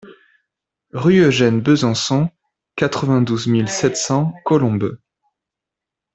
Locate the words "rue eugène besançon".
0.93-2.31